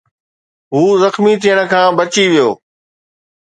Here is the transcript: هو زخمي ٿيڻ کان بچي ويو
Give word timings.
هو 0.73 0.83
زخمي 1.03 1.33
ٿيڻ 1.41 1.57
کان 1.71 1.87
بچي 1.97 2.25
ويو 2.31 2.49